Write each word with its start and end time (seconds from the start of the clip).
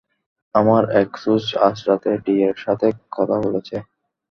আমার 0.55 0.83
এক 1.01 1.09
সোর্স 1.17 1.47
আজরাতে 1.67 2.11
ডিএর 2.25 2.55
সাথে 2.57 2.87
কথা 3.11 3.37
বলেছে। 3.41 3.75